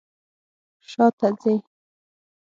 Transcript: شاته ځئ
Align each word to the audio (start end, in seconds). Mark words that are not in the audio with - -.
شاته 0.89 1.27
ځئ 1.41 1.57